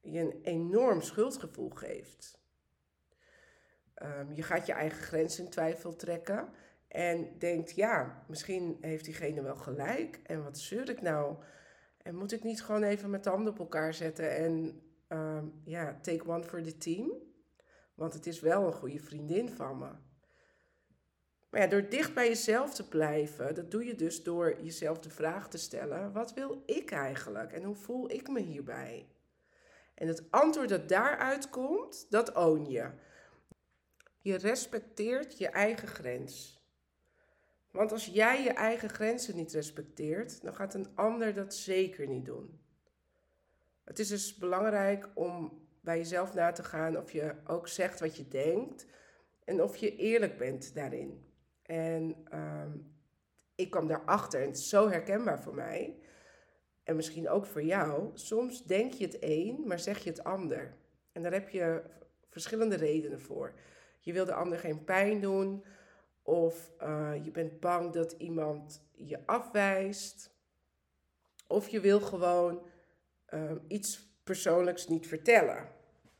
je 0.00 0.20
een 0.20 0.40
enorm 0.42 1.02
schuldgevoel 1.02 1.70
geeft. 1.70 2.40
Um, 4.02 4.32
je 4.32 4.42
gaat 4.42 4.66
je 4.66 4.72
eigen 4.72 5.02
grenzen 5.02 5.44
in 5.44 5.50
twijfel 5.50 5.96
trekken 5.96 6.48
en 6.88 7.38
denkt, 7.38 7.74
ja, 7.74 8.24
misschien 8.28 8.78
heeft 8.80 9.04
diegene 9.04 9.42
wel 9.42 9.56
gelijk 9.56 10.20
en 10.22 10.42
wat 10.44 10.58
zeur 10.58 10.90
ik 10.90 11.00
nou? 11.00 11.36
En 12.02 12.14
moet 12.14 12.32
ik 12.32 12.44
niet 12.44 12.62
gewoon 12.62 12.82
even 12.82 13.10
mijn 13.10 13.22
tanden 13.22 13.52
op 13.52 13.58
elkaar 13.58 13.94
zetten 13.94 14.36
en 14.36 14.82
um, 15.08 15.60
ja, 15.64 15.98
take 16.02 16.28
one 16.28 16.44
for 16.44 16.62
the 16.62 16.76
team? 16.76 17.12
Want 17.94 18.14
het 18.14 18.26
is 18.26 18.40
wel 18.40 18.66
een 18.66 18.72
goede 18.72 19.00
vriendin 19.00 19.50
van 19.50 19.78
me. 19.78 19.90
Maar 21.50 21.60
ja, 21.60 21.66
door 21.66 21.88
dicht 21.88 22.14
bij 22.14 22.28
jezelf 22.28 22.74
te 22.74 22.88
blijven, 22.88 23.54
dat 23.54 23.70
doe 23.70 23.84
je 23.84 23.94
dus 23.94 24.22
door 24.22 24.62
jezelf 24.62 24.98
de 24.98 25.10
vraag 25.10 25.48
te 25.48 25.58
stellen: 25.58 26.12
wat 26.12 26.34
wil 26.34 26.62
ik 26.66 26.90
eigenlijk 26.90 27.52
en 27.52 27.62
hoe 27.62 27.74
voel 27.74 28.10
ik 28.10 28.28
me 28.28 28.40
hierbij? 28.40 29.08
En 29.94 30.08
het 30.08 30.30
antwoord 30.30 30.68
dat 30.68 30.88
daaruit 30.88 31.50
komt, 31.50 32.06
dat 32.10 32.34
own 32.34 32.70
je. 32.70 32.90
Je 34.18 34.36
respecteert 34.36 35.38
je 35.38 35.48
eigen 35.48 35.88
grens. 35.88 36.57
Want 37.78 37.92
als 37.92 38.06
jij 38.06 38.42
je 38.42 38.50
eigen 38.50 38.88
grenzen 38.88 39.36
niet 39.36 39.52
respecteert, 39.52 40.42
dan 40.42 40.54
gaat 40.54 40.74
een 40.74 40.88
ander 40.94 41.34
dat 41.34 41.54
zeker 41.54 42.06
niet 42.06 42.24
doen. 42.24 42.60
Het 43.84 43.98
is 43.98 44.08
dus 44.08 44.36
belangrijk 44.36 45.08
om 45.14 45.62
bij 45.80 45.96
jezelf 45.96 46.34
na 46.34 46.52
te 46.52 46.64
gaan 46.64 46.96
of 46.96 47.12
je 47.12 47.34
ook 47.46 47.68
zegt 47.68 48.00
wat 48.00 48.16
je 48.16 48.28
denkt 48.28 48.86
en 49.44 49.62
of 49.62 49.76
je 49.76 49.96
eerlijk 49.96 50.38
bent 50.38 50.74
daarin. 50.74 51.26
En 51.62 52.26
um, 52.34 52.94
ik 53.54 53.70
kwam 53.70 53.86
daarachter 53.86 54.40
en 54.40 54.46
het 54.46 54.56
is 54.56 54.68
zo 54.68 54.88
herkenbaar 54.88 55.42
voor 55.42 55.54
mij. 55.54 55.98
En 56.82 56.96
misschien 56.96 57.28
ook 57.28 57.46
voor 57.46 57.62
jou. 57.62 58.10
Soms 58.14 58.64
denk 58.64 58.92
je 58.92 59.04
het 59.04 59.16
een, 59.20 59.62
maar 59.66 59.78
zeg 59.78 59.98
je 59.98 60.10
het 60.10 60.24
ander. 60.24 60.76
En 61.12 61.22
daar 61.22 61.32
heb 61.32 61.48
je 61.48 61.82
verschillende 62.28 62.76
redenen 62.76 63.20
voor. 63.20 63.54
Je 64.00 64.12
wil 64.12 64.24
de 64.24 64.34
ander 64.34 64.58
geen 64.58 64.84
pijn 64.84 65.20
doen. 65.20 65.64
Of 66.28 66.72
uh, 66.82 67.24
je 67.24 67.30
bent 67.30 67.60
bang 67.60 67.92
dat 67.92 68.12
iemand 68.12 68.82
je 68.92 69.26
afwijst. 69.26 70.30
Of 71.46 71.68
je 71.68 71.80
wil 71.80 72.00
gewoon 72.00 72.66
uh, 73.30 73.52
iets 73.68 74.00
persoonlijks 74.24 74.88
niet 74.88 75.06
vertellen. 75.06 75.68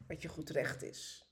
Wat 0.06 0.22
je 0.22 0.28
goed 0.28 0.50
recht 0.50 0.82
is. 0.82 1.28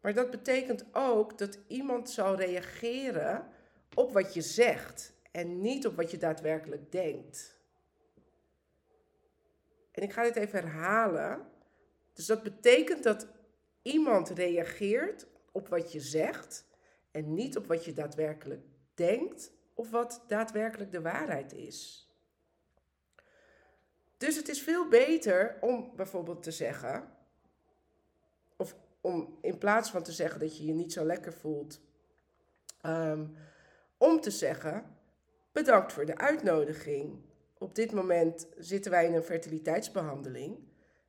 Maar 0.00 0.14
dat 0.14 0.30
betekent 0.30 0.84
ook 0.92 1.38
dat 1.38 1.58
iemand 1.66 2.10
zal 2.10 2.36
reageren 2.36 3.48
op 3.94 4.12
wat 4.12 4.34
je 4.34 4.42
zegt 4.42 5.14
en 5.32 5.60
niet 5.60 5.86
op 5.86 5.96
wat 5.96 6.10
je 6.10 6.18
daadwerkelijk 6.18 6.92
denkt. 6.92 7.60
En 9.90 10.02
ik 10.02 10.12
ga 10.12 10.22
dit 10.22 10.36
even 10.36 10.60
herhalen. 10.60 11.46
Dus 12.12 12.26
dat 12.26 12.42
betekent 12.42 13.02
dat 13.02 13.28
iemand 13.82 14.28
reageert 14.28 15.26
op 15.52 15.68
wat 15.68 15.92
je 15.92 16.00
zegt 16.00 16.68
en 17.10 17.34
niet 17.34 17.56
op 17.56 17.66
wat 17.66 17.84
je 17.84 17.92
daadwerkelijk 17.92 18.64
denkt 18.94 19.52
of 19.74 19.90
wat 19.90 20.24
daadwerkelijk 20.26 20.92
de 20.92 21.00
waarheid 21.00 21.52
is. 21.52 22.08
Dus 24.16 24.36
het 24.36 24.48
is 24.48 24.62
veel 24.62 24.88
beter 24.88 25.56
om 25.60 25.92
bijvoorbeeld 25.96 26.42
te 26.42 26.50
zeggen, 26.50 27.12
of 28.56 28.76
om 29.00 29.38
in 29.40 29.58
plaats 29.58 29.90
van 29.90 30.02
te 30.02 30.12
zeggen 30.12 30.40
dat 30.40 30.56
je 30.56 30.64
je 30.64 30.72
niet 30.72 30.92
zo 30.92 31.04
lekker 31.04 31.32
voelt, 31.32 31.80
ehm, 32.80 33.26
om 33.96 34.20
te 34.20 34.30
zeggen: 34.30 34.96
bedankt 35.52 35.92
voor 35.92 36.06
de 36.06 36.18
uitnodiging. 36.18 37.22
Op 37.58 37.74
dit 37.74 37.92
moment 37.92 38.46
zitten 38.58 38.90
wij 38.90 39.06
in 39.06 39.14
een 39.14 39.22
fertiliteitsbehandeling 39.22 40.58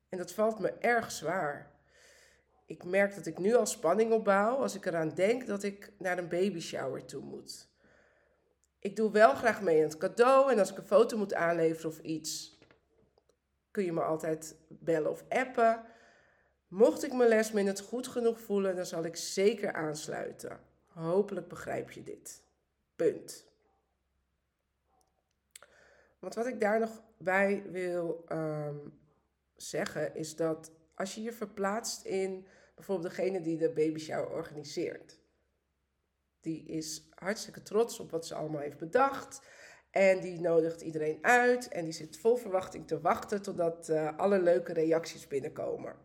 en 0.09 0.17
dat 0.17 0.31
valt 0.31 0.59
me 0.59 0.71
erg 0.71 1.11
zwaar. 1.11 1.70
Ik 2.71 2.83
merk 2.83 3.15
dat 3.15 3.25
ik 3.25 3.37
nu 3.37 3.55
al 3.55 3.65
spanning 3.65 4.11
opbouw 4.11 4.55
als 4.55 4.75
ik 4.75 4.85
eraan 4.85 5.09
denk 5.09 5.47
dat 5.47 5.63
ik 5.63 5.91
naar 5.97 6.17
een 6.17 6.27
baby 6.27 6.59
shower 6.59 7.05
toe 7.05 7.23
moet. 7.23 7.67
Ik 8.79 8.95
doe 8.95 9.11
wel 9.11 9.35
graag 9.35 9.61
mee 9.61 9.77
aan 9.77 9.89
het 9.89 9.97
cadeau 9.97 10.51
en 10.51 10.59
als 10.59 10.71
ik 10.71 10.77
een 10.77 10.85
foto 10.85 11.17
moet 11.17 11.33
aanleveren 11.33 11.89
of 11.89 11.99
iets, 11.99 12.59
kun 13.71 13.83
je 13.83 13.91
me 13.91 14.01
altijd 14.01 14.55
bellen 14.67 15.11
of 15.11 15.23
appen. 15.29 15.83
Mocht 16.67 17.03
ik 17.03 17.13
mijn 17.13 17.29
lesminute 17.29 17.83
goed 17.83 18.07
genoeg 18.07 18.39
voelen, 18.39 18.75
dan 18.75 18.85
zal 18.85 19.03
ik 19.03 19.15
zeker 19.15 19.73
aansluiten. 19.73 20.59
Hopelijk 20.87 21.47
begrijp 21.47 21.91
je 21.91 22.03
dit. 22.03 22.43
Punt. 22.95 23.45
Want 26.19 26.35
wat 26.35 26.47
ik 26.47 26.59
daar 26.59 26.79
nog 26.79 27.03
bij 27.17 27.63
wil 27.71 28.23
ehm, 28.27 28.77
zeggen, 29.55 30.15
is 30.15 30.35
dat 30.35 30.71
als 30.95 31.15
je 31.15 31.21
je 31.21 31.33
verplaatst 31.33 32.05
in 32.05 32.47
bijvoorbeeld 32.85 33.15
degene 33.15 33.41
die 33.41 33.57
de 33.57 33.71
baby 33.71 33.99
shower 33.99 34.29
organiseert. 34.29 35.19
Die 36.39 36.65
is 36.65 37.09
hartstikke 37.15 37.61
trots 37.61 37.99
op 37.99 38.11
wat 38.11 38.27
ze 38.27 38.35
allemaal 38.35 38.61
heeft 38.61 38.77
bedacht. 38.77 39.41
En 39.91 40.19
die 40.19 40.39
nodigt 40.39 40.81
iedereen 40.81 41.17
uit 41.21 41.67
en 41.67 41.83
die 41.83 41.93
zit 41.93 42.17
vol 42.17 42.35
verwachting 42.35 42.87
te 42.87 43.01
wachten 43.01 43.41
totdat 43.41 43.89
uh, 43.89 44.17
alle 44.17 44.41
leuke 44.41 44.73
reacties 44.73 45.27
binnenkomen. 45.27 45.95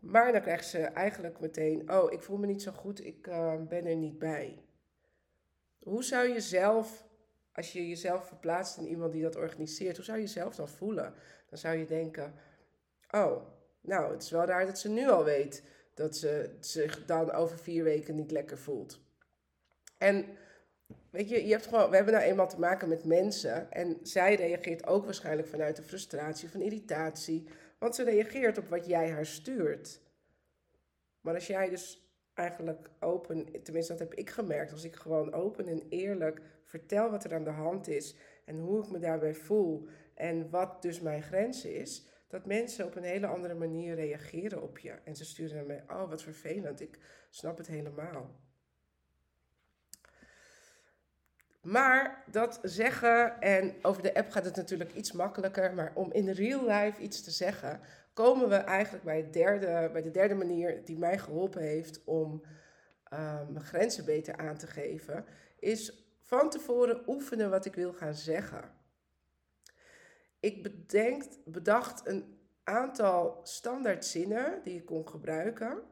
Maar 0.00 0.32
dan 0.32 0.40
krijgt 0.40 0.66
ze 0.66 0.78
eigenlijk 0.78 1.40
meteen: 1.40 1.92
Oh, 1.92 2.12
ik 2.12 2.22
voel 2.22 2.36
me 2.36 2.46
niet 2.46 2.62
zo 2.62 2.72
goed, 2.72 3.04
ik 3.04 3.26
uh, 3.26 3.62
ben 3.68 3.86
er 3.86 3.96
niet 3.96 4.18
bij. 4.18 4.64
Hoe 5.78 6.04
zou 6.04 6.28
je 6.28 6.40
zelf, 6.40 7.08
als 7.52 7.72
je 7.72 7.88
jezelf 7.88 8.26
verplaatst 8.26 8.76
in 8.76 8.86
iemand 8.86 9.12
die 9.12 9.22
dat 9.22 9.36
organiseert, 9.36 9.96
hoe 9.96 10.04
zou 10.04 10.18
je 10.18 10.24
jezelf 10.24 10.54
dan 10.54 10.68
voelen? 10.68 11.14
Dan 11.48 11.58
zou 11.58 11.76
je 11.76 11.86
denken: 11.86 12.34
Oh, 13.10 13.42
nou, 13.82 14.12
het 14.12 14.22
is 14.22 14.30
wel 14.30 14.44
raar 14.44 14.66
dat 14.66 14.78
ze 14.78 14.88
nu 14.88 15.08
al 15.08 15.24
weet 15.24 15.62
dat 15.94 16.16
ze 16.16 16.56
zich 16.60 17.04
dan 17.04 17.32
over 17.32 17.58
vier 17.58 17.84
weken 17.84 18.14
niet 18.14 18.30
lekker 18.30 18.58
voelt. 18.58 19.00
En 19.98 20.26
weet 21.10 21.28
je, 21.28 21.46
je 21.46 21.52
hebt 21.52 21.66
gewoon, 21.66 21.90
we 21.90 21.96
hebben 21.96 22.14
nou 22.14 22.26
eenmaal 22.26 22.48
te 22.48 22.58
maken 22.58 22.88
met 22.88 23.04
mensen. 23.04 23.72
En 23.72 23.98
zij 24.02 24.34
reageert 24.34 24.86
ook 24.86 25.04
waarschijnlijk 25.04 25.48
vanuit 25.48 25.76
de 25.76 25.82
frustratie, 25.82 26.50
van 26.50 26.60
irritatie. 26.60 27.48
Want 27.78 27.94
ze 27.94 28.04
reageert 28.04 28.58
op 28.58 28.68
wat 28.68 28.86
jij 28.86 29.10
haar 29.10 29.26
stuurt. 29.26 30.00
Maar 31.20 31.34
als 31.34 31.46
jij 31.46 31.68
dus 31.68 32.02
eigenlijk 32.34 32.90
open, 33.00 33.62
tenminste 33.62 33.92
dat 33.92 34.08
heb 34.08 34.14
ik 34.14 34.30
gemerkt, 34.30 34.72
als 34.72 34.84
ik 34.84 34.96
gewoon 34.96 35.32
open 35.32 35.68
en 35.68 35.82
eerlijk 35.88 36.40
vertel 36.64 37.10
wat 37.10 37.24
er 37.24 37.34
aan 37.34 37.44
de 37.44 37.50
hand 37.50 37.88
is 37.88 38.16
en 38.44 38.58
hoe 38.58 38.82
ik 38.82 38.90
me 38.90 38.98
daarbij 38.98 39.34
voel 39.34 39.88
en 40.14 40.50
wat 40.50 40.82
dus 40.82 41.00
mijn 41.00 41.22
grens 41.22 41.64
is, 41.64 42.06
dat 42.32 42.46
mensen 42.46 42.84
op 42.84 42.96
een 42.96 43.02
hele 43.02 43.26
andere 43.26 43.54
manier 43.54 43.94
reageren 43.94 44.62
op 44.62 44.78
je. 44.78 44.90
En 45.04 45.16
ze 45.16 45.24
sturen 45.24 45.56
naar 45.56 45.66
mij, 45.66 45.84
oh 45.88 46.08
wat 46.08 46.22
vervelend, 46.22 46.80
ik 46.80 46.98
snap 47.30 47.58
het 47.58 47.66
helemaal. 47.66 48.40
Maar 51.62 52.24
dat 52.30 52.58
zeggen, 52.62 53.40
en 53.40 53.74
over 53.82 54.02
de 54.02 54.14
app 54.14 54.30
gaat 54.30 54.44
het 54.44 54.56
natuurlijk 54.56 54.94
iets 54.94 55.12
makkelijker, 55.12 55.74
maar 55.74 55.92
om 55.94 56.12
in 56.12 56.28
real 56.28 56.66
life 56.66 57.00
iets 57.00 57.22
te 57.22 57.30
zeggen, 57.30 57.80
komen 58.12 58.48
we 58.48 58.56
eigenlijk 58.56 59.04
bij, 59.04 59.30
derde, 59.30 59.90
bij 59.92 60.02
de 60.02 60.10
derde 60.10 60.34
manier 60.34 60.84
die 60.84 60.98
mij 60.98 61.18
geholpen 61.18 61.62
heeft 61.62 62.04
om 62.04 62.30
um, 62.32 63.52
mijn 63.52 63.64
grenzen 63.64 64.04
beter 64.04 64.36
aan 64.36 64.56
te 64.56 64.66
geven, 64.66 65.24
is 65.58 66.06
van 66.20 66.50
tevoren 66.50 67.02
oefenen 67.06 67.50
wat 67.50 67.64
ik 67.64 67.74
wil 67.74 67.92
gaan 67.92 68.14
zeggen. 68.14 68.80
Ik 70.42 70.62
bedenk, 70.62 71.24
bedacht 71.44 72.06
een 72.06 72.38
aantal 72.64 73.40
standaard 73.42 74.04
zinnen 74.04 74.60
die 74.64 74.74
ik 74.74 74.86
kon 74.86 75.08
gebruiken. 75.08 75.82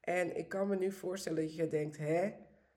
En 0.00 0.36
ik 0.36 0.48
kan 0.48 0.68
me 0.68 0.76
nu 0.76 0.92
voorstellen 0.92 1.42
dat 1.42 1.54
je 1.54 1.68
denkt, 1.68 1.98
hè, 1.98 2.34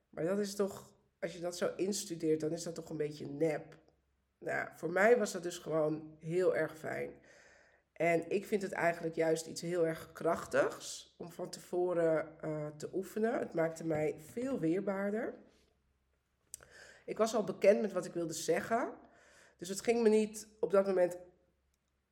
maar 0.09 0.23
dat 0.23 0.39
is 0.39 0.55
toch 0.55 0.91
als 1.19 1.33
je 1.33 1.39
dat 1.39 1.57
zo 1.57 1.73
instudeert, 1.75 2.39
dan 2.39 2.51
is 2.51 2.63
dat 2.63 2.75
toch 2.75 2.89
een 2.89 2.97
beetje 2.97 3.25
nep. 3.25 3.77
Nou, 4.37 4.69
voor 4.75 4.89
mij 4.89 5.17
was 5.17 5.31
dat 5.31 5.43
dus 5.43 5.57
gewoon 5.57 6.17
heel 6.19 6.55
erg 6.55 6.77
fijn. 6.77 7.11
En 7.93 8.29
ik 8.29 8.45
vind 8.45 8.61
het 8.61 8.71
eigenlijk 8.71 9.15
juist 9.15 9.45
iets 9.45 9.61
heel 9.61 9.87
erg 9.87 10.11
krachtigs 10.13 11.15
om 11.17 11.31
van 11.31 11.49
tevoren 11.49 12.35
uh, 12.45 12.67
te 12.67 12.89
oefenen. 12.93 13.39
Het 13.39 13.53
maakte 13.53 13.85
mij 13.85 14.15
veel 14.19 14.59
weerbaarder. 14.59 15.33
Ik 17.05 17.17
was 17.17 17.35
al 17.35 17.43
bekend 17.43 17.81
met 17.81 17.91
wat 17.91 18.05
ik 18.05 18.13
wilde 18.13 18.33
zeggen. 18.33 18.93
Dus 19.61 19.69
het 19.69 19.81
ging 19.81 20.01
me 20.01 20.09
niet 20.09 20.47
op 20.59 20.71
dat 20.71 20.87
moment 20.87 21.17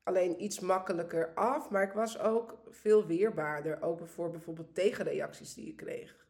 alleen 0.02 0.42
iets 0.42 0.60
makkelijker 0.60 1.34
af, 1.34 1.70
maar 1.70 1.82
ik 1.82 1.92
was 1.92 2.18
ook 2.18 2.58
veel 2.68 3.06
weerbaarder. 3.06 3.82
Ook 3.82 4.08
voor 4.08 4.30
bijvoorbeeld 4.30 4.74
tegenreacties 4.74 5.54
die 5.54 5.66
ik 5.66 5.76
kreeg. 5.76 6.26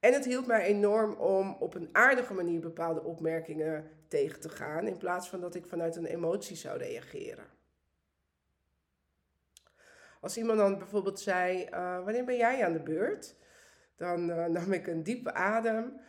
En 0.00 0.12
het 0.12 0.24
hielp 0.24 0.46
mij 0.46 0.62
enorm 0.62 1.14
om 1.14 1.56
op 1.60 1.74
een 1.74 1.88
aardige 1.92 2.34
manier 2.34 2.60
bepaalde 2.60 3.02
opmerkingen 3.02 3.90
tegen 4.08 4.40
te 4.40 4.48
gaan, 4.48 4.86
in 4.86 4.96
plaats 4.96 5.28
van 5.28 5.40
dat 5.40 5.54
ik 5.54 5.66
vanuit 5.66 5.96
een 5.96 6.06
emotie 6.06 6.56
zou 6.56 6.78
reageren. 6.78 7.46
Als 10.20 10.36
iemand 10.36 10.58
dan 10.58 10.78
bijvoorbeeld 10.78 11.20
zei: 11.20 11.68
uh, 11.70 12.04
Wanneer 12.04 12.24
ben 12.24 12.36
jij 12.36 12.64
aan 12.64 12.72
de 12.72 12.82
beurt? 12.82 13.36
Dan 13.96 14.30
uh, 14.30 14.46
nam 14.56 14.72
ik 14.72 14.86
een 14.86 15.02
diepe 15.02 15.32
adem 15.32 16.00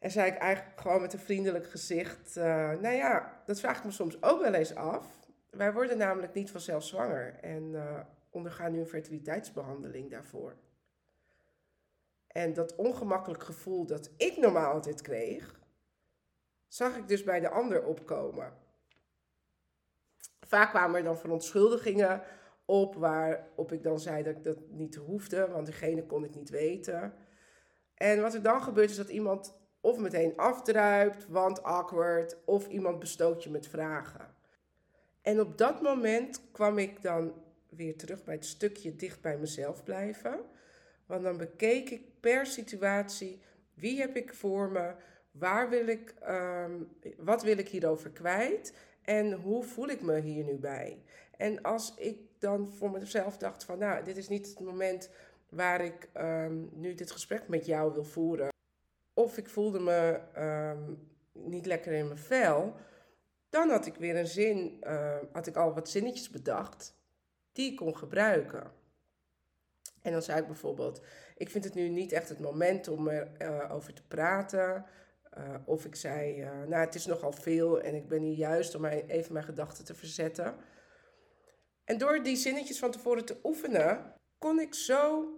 en 0.00 0.10
zei 0.10 0.30
ik 0.30 0.38
eigenlijk 0.38 0.80
gewoon 0.80 1.00
met 1.00 1.12
een 1.12 1.18
vriendelijk 1.18 1.70
gezicht: 1.70 2.36
uh, 2.36 2.44
Nou 2.70 2.94
ja, 2.94 3.42
dat 3.46 3.60
vraag 3.60 3.78
ik 3.78 3.84
me 3.84 3.90
soms 3.90 4.22
ook 4.22 4.40
wel 4.40 4.54
eens 4.54 4.74
af. 4.74 5.06
Wij 5.50 5.72
worden 5.72 5.98
namelijk 5.98 6.34
niet 6.34 6.50
vanzelf 6.50 6.84
zwanger 6.84 7.38
en 7.40 7.74
ondergaan 8.30 8.72
nu 8.72 8.78
een 8.78 8.86
fertiliteitsbehandeling 8.86 10.10
daarvoor. 10.10 10.56
En 12.26 12.52
dat 12.52 12.76
ongemakkelijk 12.76 13.42
gevoel 13.42 13.86
dat 13.86 14.10
ik 14.16 14.36
normaal 14.36 14.72
altijd 14.72 15.00
kreeg, 15.00 15.60
zag 16.68 16.96
ik 16.96 17.08
dus 17.08 17.24
bij 17.24 17.40
de 17.40 17.48
ander 17.48 17.84
opkomen. 17.84 18.52
Vaak 20.40 20.70
kwamen 20.70 20.96
er 20.96 21.04
dan 21.04 21.18
verontschuldigingen 21.18 22.22
op 22.64 22.94
waarop 22.94 23.72
ik 23.72 23.82
dan 23.82 24.00
zei 24.00 24.22
dat 24.22 24.36
ik 24.36 24.44
dat 24.44 24.68
niet 24.68 24.94
hoefde, 24.94 25.48
want 25.48 25.66
degene 25.66 26.06
kon 26.06 26.24
ik 26.24 26.34
niet 26.34 26.50
weten. 26.50 27.14
En 27.94 28.20
wat 28.20 28.34
er 28.34 28.42
dan 28.42 28.62
gebeurt 28.62 28.90
is 28.90 28.96
dat 28.96 29.08
iemand 29.08 29.59
of 29.80 29.98
meteen 29.98 30.36
afdruipt, 30.36 31.26
want 31.28 31.62
awkward, 31.62 32.36
of 32.44 32.68
iemand 32.68 32.98
bestoot 32.98 33.42
je 33.44 33.50
met 33.50 33.68
vragen. 33.68 34.34
En 35.22 35.40
op 35.40 35.58
dat 35.58 35.82
moment 35.82 36.42
kwam 36.52 36.78
ik 36.78 37.02
dan 37.02 37.32
weer 37.68 37.96
terug 37.96 38.24
bij 38.24 38.34
het 38.34 38.46
stukje 38.46 38.96
dicht 38.96 39.20
bij 39.20 39.38
mezelf 39.38 39.84
blijven. 39.84 40.40
Want 41.06 41.22
dan 41.22 41.36
bekeek 41.36 41.90
ik 41.90 42.02
per 42.20 42.46
situatie 42.46 43.40
wie 43.74 44.00
heb 44.00 44.16
ik 44.16 44.34
voor 44.34 44.70
me, 44.70 44.94
waar 45.30 45.68
wil 45.68 45.86
ik, 45.86 46.14
um, 46.28 46.88
wat 47.16 47.42
wil 47.42 47.58
ik 47.58 47.68
hierover 47.68 48.10
kwijt 48.10 48.74
en 49.02 49.32
hoe 49.32 49.64
voel 49.64 49.88
ik 49.88 50.02
me 50.02 50.20
hier 50.20 50.44
nu 50.44 50.58
bij. 50.58 51.02
En 51.36 51.62
als 51.62 51.94
ik 51.96 52.18
dan 52.38 52.72
voor 52.72 52.90
mezelf 52.90 53.36
dacht 53.36 53.64
van 53.64 53.78
nou, 53.78 54.04
dit 54.04 54.16
is 54.16 54.28
niet 54.28 54.48
het 54.48 54.60
moment 54.60 55.10
waar 55.48 55.80
ik 55.80 56.08
um, 56.16 56.70
nu 56.72 56.94
dit 56.94 57.10
gesprek 57.10 57.48
met 57.48 57.66
jou 57.66 57.92
wil 57.92 58.04
voeren. 58.04 58.49
Of 59.20 59.36
ik 59.36 59.48
voelde 59.48 59.80
me 59.80 60.20
ehm, 60.34 60.94
niet 61.32 61.66
lekker 61.66 61.92
in 61.92 62.06
mijn 62.06 62.18
vel, 62.18 62.74
dan 63.48 63.70
had 63.70 63.86
ik 63.86 63.94
weer 63.94 64.16
een 64.16 64.26
zin, 64.26 64.76
uh, 64.82 65.16
had 65.32 65.46
ik 65.46 65.56
al 65.56 65.74
wat 65.74 65.88
zinnetjes 65.88 66.30
bedacht 66.30 66.94
die 67.52 67.70
ik 67.70 67.76
kon 67.76 67.96
gebruiken. 67.96 68.72
En 70.02 70.12
dan 70.12 70.22
zei 70.22 70.40
ik 70.40 70.46
bijvoorbeeld: 70.46 71.02
Ik 71.36 71.50
vind 71.50 71.64
het 71.64 71.74
nu 71.74 71.88
niet 71.88 72.12
echt 72.12 72.28
het 72.28 72.40
moment 72.40 72.88
om 72.88 73.08
erover 73.08 73.64
uh, 73.64 73.74
over 73.74 73.94
te 73.94 74.06
praten. 74.06 74.84
Uh, 75.38 75.54
of 75.64 75.84
ik 75.84 75.94
zei: 75.94 76.44
Nou, 76.44 76.74
het 76.84 76.94
is 76.94 77.06
nogal 77.06 77.32
veel 77.32 77.80
en 77.80 77.94
ik 77.94 78.08
ben 78.08 78.22
hier 78.22 78.36
juist 78.36 78.74
om 78.74 78.84
even 78.84 79.32
mijn 79.32 79.44
gedachten 79.44 79.84
te 79.84 79.94
verzetten. 79.94 80.54
En 81.84 81.98
door 81.98 82.22
die 82.22 82.36
zinnetjes 82.36 82.78
van 82.78 82.90
tevoren 82.90 83.24
te 83.24 83.36
oefenen, 83.42 84.14
kon 84.38 84.60
ik 84.60 84.74
zo 84.74 85.28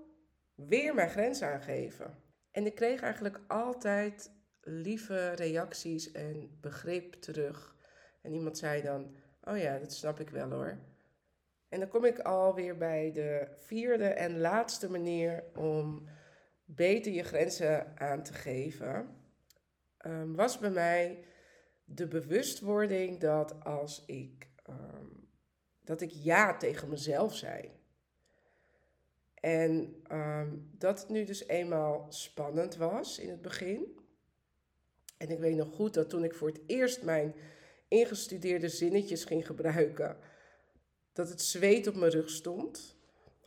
weer 0.55 0.95
mijn 0.95 1.11
grens 1.11 1.43
aangeven. 1.43 2.22
En 2.53 2.67
ik 2.67 2.75
kreeg 2.75 3.01
eigenlijk 3.01 3.41
altijd 3.47 4.31
lieve 4.61 5.31
reacties 5.31 6.13
en 6.13 6.59
begrip 6.61 7.15
terug. 7.15 7.77
En 8.23 8.33
iemand 8.33 8.59
zei 8.59 8.83
dan: 8.83 9.15
Oh 9.43 9.59
ja, 9.59 9.79
dat 9.79 9.93
snap 9.93 10.21
ik 10.21 10.31
wel 10.31 10.51
hoor. 10.51 10.79
En 11.69 11.81
dan 11.81 11.89
kom 11.89 12.05
ik 12.05 12.19
alweer 12.19 12.77
bij 12.77 13.13
de 13.13 13.49
vierde 13.59 14.09
en 14.09 14.39
laatste 14.39 14.91
manier 14.91 15.45
om 15.55 16.09
beter 16.65 17.13
je 17.13 17.23
grenzen 17.23 17.99
aan 17.99 18.23
te 18.23 18.33
geven. 18.33 19.17
Um, 20.07 20.35
was 20.37 20.59
bij 20.59 20.71
mij 20.71 21.25
de 21.85 22.09
bewustwording 22.09 23.21
dat 23.21 23.65
als 23.65 24.05
ik 24.07 24.49
um, 24.69 25.31
dat 25.81 26.01
ik 26.01 26.11
ja 26.11 26.57
tegen 26.57 26.89
mezelf 26.89 27.37
zei. 27.37 27.71
En 29.43 30.03
um, 30.13 30.71
dat 30.79 31.01
het 31.01 31.09
nu 31.09 31.25
dus 31.25 31.47
eenmaal 31.47 32.07
spannend 32.09 32.77
was 32.77 33.19
in 33.19 33.29
het 33.29 33.43
begin. 33.43 33.99
En 35.19 35.31
ik 35.31 35.39
weet 35.39 35.57
nog 35.57 35.75
goed 35.75 35.95
dat 35.95 36.11
toen 36.11 36.25
ik 36.25 36.35
voor 36.35 36.49
het 36.49 36.61
eerst 36.67 37.03
mijn 37.03 37.35
ingestudeerde 37.89 38.69
zinnetjes 38.69 39.25
ging 39.25 39.47
gebruiken, 39.47 40.17
dat 41.13 41.29
het 41.29 41.43
zweet 41.43 41.87
op 41.87 41.95
mijn 41.95 42.11
rug 42.11 42.31
stond. 42.31 42.97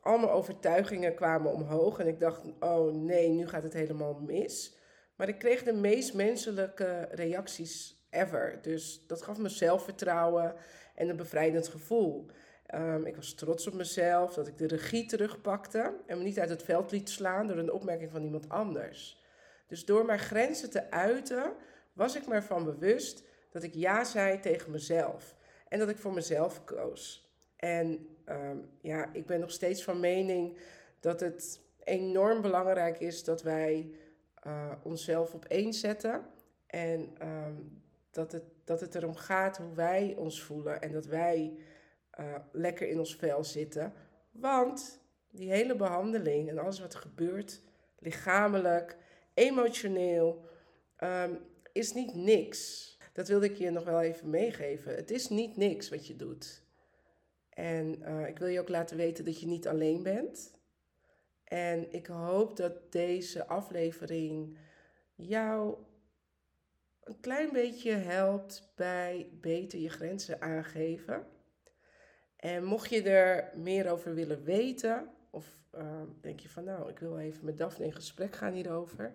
Al 0.01 0.17
mijn 0.17 0.31
overtuigingen 0.31 1.15
kwamen 1.15 1.53
omhoog 1.53 1.99
en 1.99 2.07
ik 2.07 2.19
dacht, 2.19 2.41
oh 2.59 2.93
nee, 2.93 3.29
nu 3.29 3.47
gaat 3.47 3.63
het 3.63 3.73
helemaal 3.73 4.13
mis. 4.13 4.77
Maar 5.15 5.27
ik 5.27 5.39
kreeg 5.39 5.63
de 5.63 5.73
meest 5.73 6.13
menselijke 6.13 7.07
reacties 7.11 8.05
ever. 8.09 8.59
Dus 8.61 9.07
dat 9.07 9.21
gaf 9.21 9.37
me 9.37 9.49
zelfvertrouwen 9.49 10.55
en 10.95 11.09
een 11.09 11.15
bevrijdend 11.15 11.67
gevoel. 11.67 12.25
Um, 12.73 13.05
ik 13.05 13.15
was 13.15 13.33
trots 13.33 13.67
op 13.67 13.73
mezelf, 13.73 14.33
dat 14.33 14.47
ik 14.47 14.57
de 14.57 14.67
regie 14.67 15.05
terugpakte 15.05 15.93
en 16.05 16.17
me 16.17 16.23
niet 16.23 16.39
uit 16.39 16.49
het 16.49 16.63
veld 16.63 16.91
liet 16.91 17.09
slaan 17.09 17.47
door 17.47 17.57
een 17.57 17.71
opmerking 17.71 18.11
van 18.11 18.23
iemand 18.23 18.49
anders. 18.49 19.23
Dus 19.67 19.85
door 19.85 20.05
mijn 20.05 20.19
grenzen 20.19 20.69
te 20.69 20.91
uiten, 20.91 21.53
was 21.93 22.15
ik 22.15 22.27
me 22.27 22.33
ervan 22.33 22.63
bewust 22.63 23.23
dat 23.49 23.63
ik 23.63 23.73
ja 23.73 24.03
zei 24.03 24.39
tegen 24.39 24.71
mezelf 24.71 25.35
en 25.67 25.79
dat 25.79 25.89
ik 25.89 25.97
voor 25.97 26.13
mezelf 26.13 26.63
koos. 26.63 27.29
En 27.55 28.07
um, 28.29 28.69
ja, 28.81 29.09
ik 29.13 29.25
ben 29.25 29.39
nog 29.39 29.51
steeds 29.51 29.83
van 29.83 29.99
mening 29.99 30.57
dat 30.99 31.19
het 31.19 31.59
enorm 31.83 32.41
belangrijk 32.41 32.99
is 32.99 33.23
dat 33.23 33.41
wij 33.41 33.91
uh, 34.47 34.71
onszelf 34.83 35.33
op 35.33 35.45
één 35.45 35.73
zetten 35.73 36.25
en 36.67 37.15
um, 37.21 37.81
dat, 38.11 38.31
het, 38.31 38.43
dat 38.63 38.81
het 38.81 38.95
erom 38.95 39.15
gaat 39.15 39.57
hoe 39.57 39.73
wij 39.73 40.15
ons 40.17 40.43
voelen 40.43 40.81
en 40.81 40.91
dat 40.91 41.05
wij 41.05 41.57
uh, 42.19 42.35
lekker 42.51 42.87
in 42.87 42.99
ons 42.99 43.15
vel 43.15 43.43
zitten. 43.43 43.93
Want 44.31 44.99
die 45.31 45.49
hele 45.49 45.75
behandeling 45.75 46.49
en 46.49 46.57
alles 46.57 46.79
wat 46.79 46.93
er 46.93 46.99
gebeurt, 46.99 47.61
lichamelijk, 47.99 48.97
emotioneel, 49.33 50.45
um, 51.03 51.39
is 51.71 51.93
niet 51.93 52.15
niks. 52.15 52.93
Dat 53.13 53.27
wilde 53.27 53.45
ik 53.45 53.55
je 53.55 53.69
nog 53.69 53.83
wel 53.83 54.01
even 54.01 54.29
meegeven. 54.29 54.95
Het 54.95 55.11
is 55.11 55.29
niet 55.29 55.57
niks 55.57 55.89
wat 55.89 56.07
je 56.07 56.15
doet. 56.15 56.63
En 57.49 58.01
uh, 58.01 58.27
ik 58.27 58.39
wil 58.39 58.47
je 58.47 58.59
ook 58.59 58.69
laten 58.69 58.97
weten 58.97 59.25
dat 59.25 59.39
je 59.39 59.47
niet 59.47 59.67
alleen 59.67 60.03
bent. 60.03 60.51
En 61.43 61.93
ik 61.93 62.07
hoop 62.07 62.57
dat 62.57 62.91
deze 62.91 63.47
aflevering 63.47 64.57
jou 65.15 65.77
een 67.03 67.19
klein 67.19 67.51
beetje 67.51 67.91
helpt 67.91 68.71
bij 68.75 69.29
beter 69.41 69.79
je 69.79 69.89
grenzen 69.89 70.41
aangeven. 70.41 71.27
En 72.45 72.63
mocht 72.63 72.89
je 72.89 73.01
er 73.01 73.57
meer 73.57 73.91
over 73.91 74.13
willen 74.13 74.43
weten, 74.43 75.09
of 75.29 75.57
uh, 75.75 76.01
denk 76.21 76.39
je 76.39 76.49
van 76.49 76.63
nou, 76.63 76.89
ik 76.89 76.99
wil 76.99 77.17
even 77.17 77.45
met 77.45 77.57
Daphne 77.57 77.85
in 77.85 77.93
gesprek 77.93 78.35
gaan 78.35 78.53
hierover, 78.53 79.13